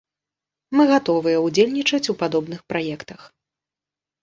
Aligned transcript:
Мы 0.77 0.85
гатовыя 0.91 1.43
ўдзельнічаць 1.45 2.01
у 2.15 2.17
падобных 2.23 2.59
праектах. 2.73 3.21